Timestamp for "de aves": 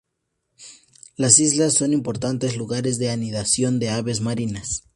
3.77-4.19